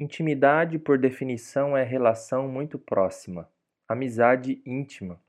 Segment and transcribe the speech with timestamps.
[0.00, 3.46] Intimidade, por definição, é relação muito próxima,
[3.86, 5.20] amizade íntima,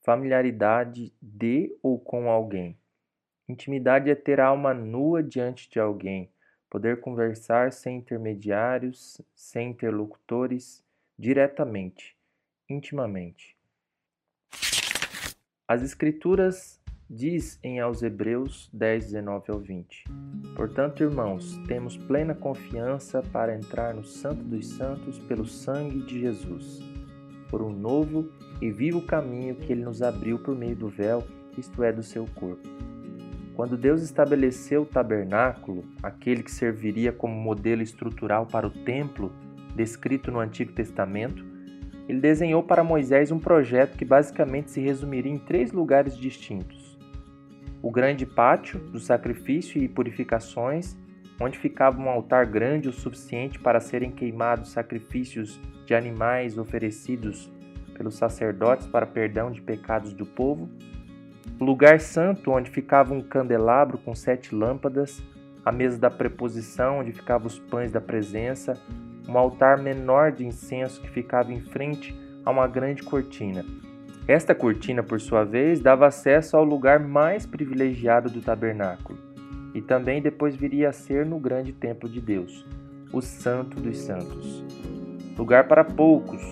[0.00, 2.74] familiaridade de ou com alguém.
[3.46, 6.32] Intimidade é ter alma nua diante de alguém,
[6.70, 10.82] poder conversar sem intermediários, sem interlocutores,
[11.18, 12.16] diretamente,
[12.66, 13.58] intimamente.
[15.68, 16.80] As Escrituras
[17.10, 20.04] diz em aos Hebreus 10, 19 ao 20.
[20.58, 26.82] Portanto, irmãos, temos plena confiança para entrar no Santo dos Santos pelo sangue de Jesus,
[27.48, 28.28] por um novo
[28.60, 31.22] e vivo caminho que ele nos abriu por meio do véu,
[31.56, 32.68] isto é, do seu corpo.
[33.54, 39.30] Quando Deus estabeleceu o tabernáculo, aquele que serviria como modelo estrutural para o templo
[39.76, 41.46] descrito no Antigo Testamento,
[42.08, 46.97] ele desenhou para Moisés um projeto que basicamente se resumiria em três lugares distintos
[47.82, 50.96] o grande pátio do sacrifício e purificações,
[51.40, 57.50] onde ficava um altar grande o suficiente para serem queimados sacrifícios de animais oferecidos
[57.94, 60.68] pelos sacerdotes para perdão de pecados do povo,
[61.60, 65.20] o lugar santo, onde ficava um candelabro com sete lâmpadas,
[65.64, 68.74] a mesa da preposição, onde ficavam os pães da presença,
[69.28, 73.64] um altar menor de incenso que ficava em frente a uma grande cortina.
[74.28, 79.18] Esta cortina, por sua vez, dava acesso ao lugar mais privilegiado do tabernáculo,
[79.72, 82.66] e também depois viria a ser no grande templo de Deus,
[83.10, 84.62] o Santo dos Santos.
[85.34, 86.42] Lugar para poucos,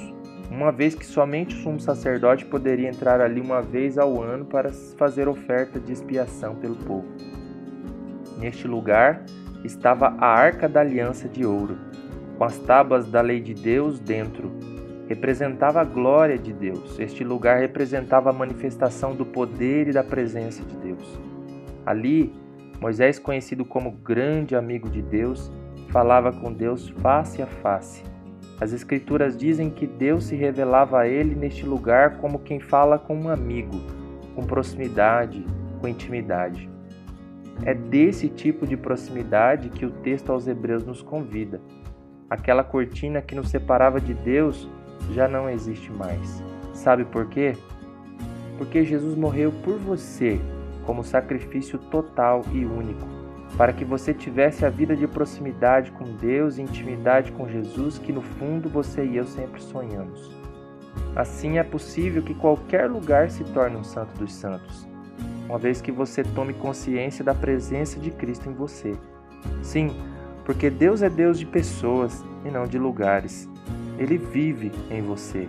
[0.51, 4.73] uma vez que somente o sumo sacerdote poderia entrar ali uma vez ao ano para
[4.97, 7.07] fazer oferta de expiação pelo povo.
[8.39, 9.23] Neste lugar
[9.63, 11.77] estava a arca da aliança de ouro,
[12.39, 14.76] com as tábuas da lei de Deus dentro
[15.09, 16.99] representava a glória de Deus.
[16.99, 21.19] Este lugar representava a manifestação do poder e da presença de Deus.
[21.85, 22.33] Ali,
[22.81, 25.51] Moisés, conhecido como grande amigo de Deus,
[25.91, 28.03] falava com Deus face a face.
[28.61, 33.15] As Escrituras dizem que Deus se revelava a ele neste lugar como quem fala com
[33.15, 33.81] um amigo,
[34.35, 35.45] com proximidade,
[35.81, 36.69] com intimidade.
[37.65, 41.61] É desse tipo de proximidade que o texto aos Hebreus nos convida.
[42.29, 44.69] Aquela cortina que nos separava de Deus
[45.13, 46.43] já não existe mais.
[46.73, 47.57] Sabe por quê?
[48.59, 50.41] Porque Jesus morreu por você
[50.85, 53.07] como sacrifício total e único,
[53.57, 58.13] para que você tivesse a vida de proximidade com Deus e intimidade com Jesus que
[58.13, 60.31] no fundo você e eu sempre sonhamos.
[61.15, 64.87] Assim é possível que qualquer lugar se torne um santo dos santos,
[65.49, 68.95] uma vez que você tome consciência da presença de Cristo em você.
[69.63, 69.97] Sim,
[70.45, 73.49] porque Deus é Deus de pessoas e não de lugares.
[73.99, 75.49] Ele vive em você.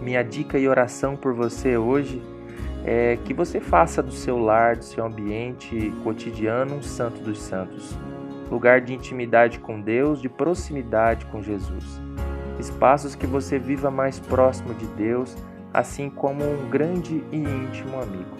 [0.00, 2.22] Minha dica e oração por você hoje
[2.84, 7.96] é que você faça do seu lar, do seu ambiente cotidiano um santo dos santos,
[8.50, 12.00] lugar de intimidade com Deus, de proximidade com Jesus.
[12.60, 15.36] Espaços que você viva mais próximo de Deus,
[15.72, 18.36] assim como um grande e íntimo amigo.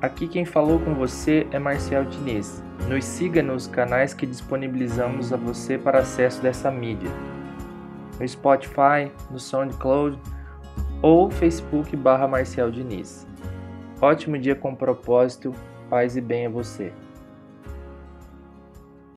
[0.00, 2.62] Aqui quem falou com você é Marcial Diniz.
[2.88, 7.10] Nos siga nos canais que disponibilizamos a você para acesso dessa mídia
[8.18, 10.18] no Spotify, no SoundCloud
[11.02, 13.26] ou Facebook barra Marcial Diniz.
[14.00, 15.54] Ótimo dia com propósito,
[15.88, 16.92] paz e bem a você.